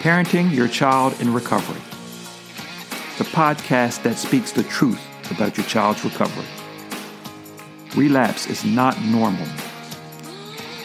[0.00, 1.78] Parenting Your Child in Recovery,
[3.18, 4.98] the podcast that speaks the truth
[5.30, 6.46] about your child's recovery.
[7.94, 9.44] Relapse is not normal.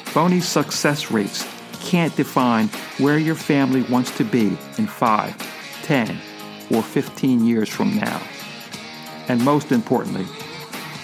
[0.04, 1.48] Phony success rates
[1.80, 2.68] can't define
[2.98, 6.20] where your family wants to be in 5, 10,
[6.72, 8.22] or 15 years from now.
[9.30, 10.26] And most importantly,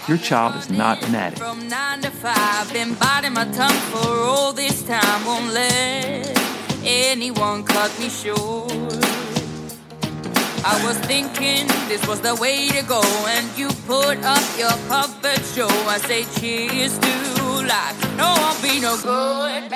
[0.10, 1.42] your child is not an addict.
[1.42, 5.26] From nine to five, been biting my tongue for all this time.
[5.26, 6.51] Won't let
[6.84, 8.72] anyone cut me short.
[10.64, 15.44] I was thinking this was the way to go, and you put up your puppet
[15.46, 15.68] show.
[15.88, 18.18] I say cheers to life.
[18.18, 19.72] No, I'll be no good.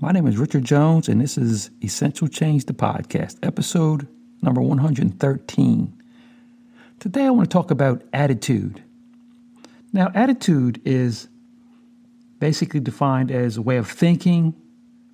[0.00, 4.06] My name is Richard Jones, and this is Essential Change the Podcast, episode
[4.42, 6.02] number 113.
[7.00, 8.82] Today I want to talk about attitude.
[9.92, 11.28] Now, attitude is
[12.38, 14.54] basically defined as a way of thinking,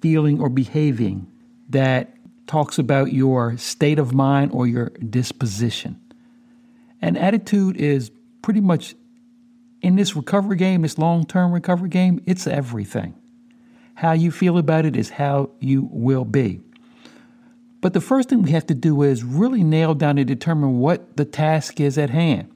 [0.01, 1.27] feeling, or behaving
[1.71, 2.15] that
[2.47, 6.01] talks about your state of mind or your disposition.
[7.01, 8.11] And attitude is
[8.43, 8.95] pretty much
[9.81, 13.15] in this recovery game, this long term recovery game, it's everything.
[13.95, 16.61] How you feel about it is how you will be.
[17.81, 21.19] But the first thing we have to do is really nail down and determine what
[21.19, 22.51] the task is at hand.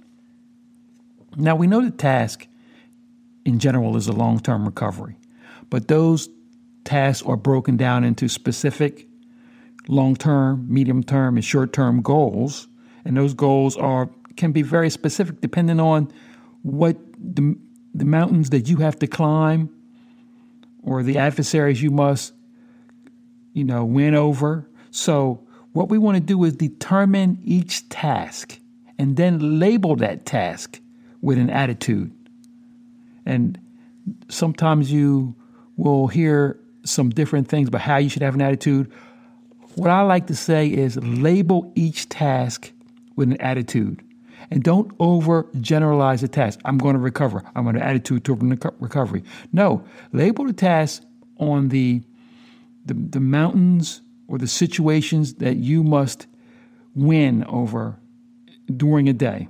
[1.36, 2.46] Now, we know the task
[3.48, 5.16] in general is a long term recovery,
[5.70, 6.28] but those
[6.84, 9.06] tasks are broken down into specific
[9.88, 12.68] long term, medium term, and short term goals.
[13.04, 16.12] And those goals are can be very specific depending on
[16.62, 17.56] what the,
[17.94, 19.68] the mountains that you have to climb
[20.82, 22.32] or the adversaries you must
[23.52, 28.58] you know win over so, what we want to do is determine each task
[28.98, 30.80] and then label that task
[31.20, 32.12] with an attitude.
[33.28, 33.60] And
[34.30, 35.36] sometimes you
[35.76, 38.90] will hear some different things about how you should have an attitude.
[39.74, 42.72] What I like to say is label each task
[43.16, 44.02] with an attitude.
[44.50, 46.58] And don't over generalize the task.
[46.64, 47.44] I'm going to recover.
[47.54, 48.34] I'm going to attitude to
[48.80, 49.22] recovery.
[49.52, 51.02] No, label the task
[51.36, 52.02] on the,
[52.86, 56.26] the, the mountains or the situations that you must
[56.94, 57.98] win over
[58.74, 59.48] during a day.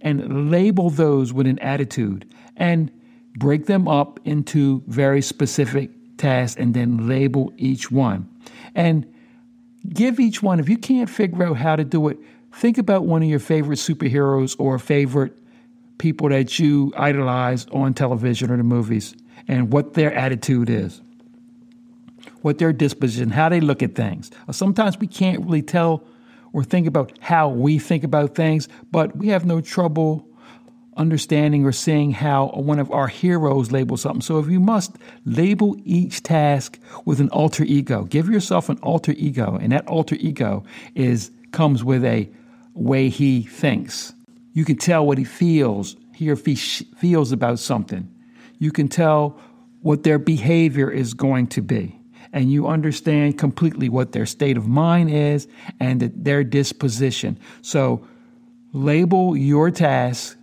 [0.00, 2.90] And label those with an attitude and
[3.36, 8.28] break them up into very specific tasks and then label each one.
[8.74, 9.06] And
[9.92, 12.18] give each one, if you can't figure out how to do it,
[12.52, 15.38] think about one of your favorite superheroes or favorite
[15.98, 19.14] people that you idolize on television or the movies
[19.48, 21.02] and what their attitude is
[22.42, 24.30] what their disposition, how they look at things.
[24.50, 26.04] Sometimes we can't really tell
[26.52, 30.26] or think about how we think about things, but we have no trouble
[30.96, 34.20] understanding or seeing how one of our heroes labels something.
[34.20, 39.12] So if you must label each task with an alter ego, give yourself an alter
[39.16, 42.28] ego, and that alter ego is comes with a
[42.74, 44.12] way he thinks.
[44.52, 48.12] You can tell what he feels, he or she feels about something.
[48.58, 49.40] You can tell
[49.80, 51.99] what their behavior is going to be
[52.32, 55.48] and you understand completely what their state of mind is
[55.78, 57.38] and their disposition.
[57.62, 58.06] So
[58.72, 60.36] label your task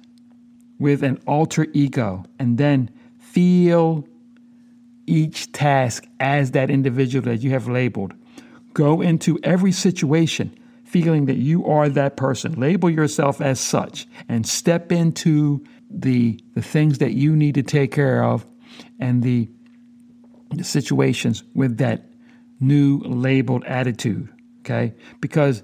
[0.80, 2.90] with an alter ego and then
[3.20, 4.08] feel
[5.06, 8.14] each task as that individual that you have labeled.
[8.74, 12.54] Go into every situation feeling that you are that person.
[12.54, 17.92] Label yourself as such and step into the, the things that you need to take
[17.92, 18.46] care of
[19.00, 19.50] and the
[20.52, 22.06] the situations with that
[22.60, 24.30] new labeled attitude,
[24.62, 24.94] okay?
[25.22, 25.64] Because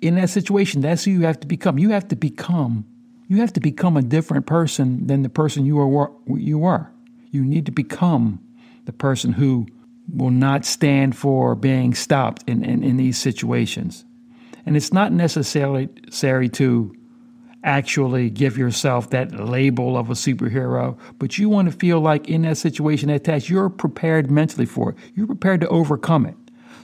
[0.00, 1.78] in that situation, that's who you have to become.
[1.78, 2.84] You have to become
[3.28, 6.92] you have to become a different person than the person you are you are.
[7.30, 8.40] You need to become
[8.84, 9.66] the person who
[10.12, 14.04] will not stand for being stopped in, in, in these situations.
[14.66, 16.94] And it's not necessarily necessary to
[17.64, 22.42] actually give yourself that label of a superhero, but you want to feel like in
[22.42, 24.96] that situation, that task, you're prepared mentally for it.
[25.14, 26.36] You're prepared to overcome it.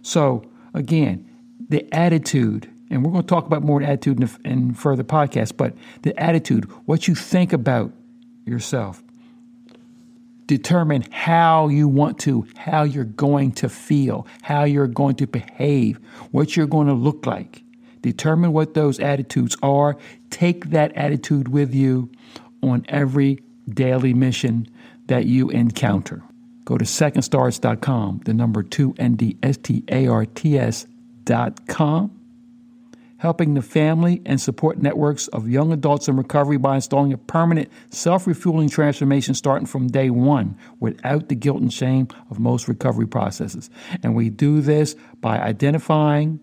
[0.03, 0.45] So,
[0.75, 1.29] again,
[1.69, 5.75] the attitude, and we're going to talk about more attitude in, in further podcasts, but
[6.03, 7.93] the attitude, what you think about
[8.47, 9.03] yourself,
[10.47, 15.99] determine how you want to, how you're going to feel, how you're going to behave,
[16.31, 17.63] what you're going to look like.
[18.03, 19.97] Determine what those attitudes are.
[20.31, 22.11] Take that attitude with you
[22.63, 24.69] on every daily mission
[25.07, 26.23] that you encounter.
[26.65, 32.11] Go to secondstarts.com, the number 2 N D S T A R T S.com.
[33.19, 37.71] helping the family and support networks of young adults in recovery by installing a permanent
[37.91, 43.07] self refueling transformation starting from day one without the guilt and shame of most recovery
[43.07, 43.71] processes.
[44.03, 46.39] And we do this by identifying,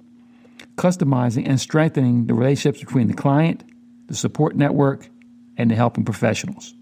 [0.76, 3.64] customizing, and strengthening the relationships between the client,
[4.08, 5.10] the support network,
[5.58, 6.74] and the helping professionals.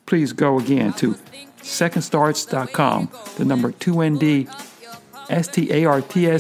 [0.10, 1.14] please go again to
[1.62, 4.50] secondstarts.com, the number 2ND,
[5.30, 6.40] S-T-A-R-T-S.com,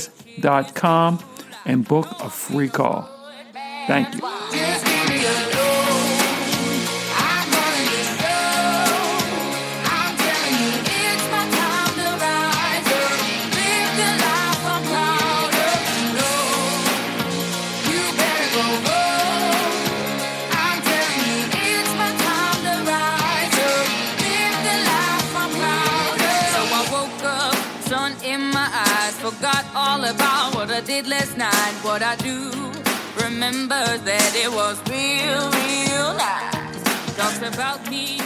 [1.66, 3.07] and book a free call.
[3.88, 4.88] Thank you.
[29.39, 31.74] Forgot all about what I did last night.
[31.81, 32.51] What I do
[33.24, 37.15] remember that it was real, real nice.
[37.15, 38.19] Talks about me.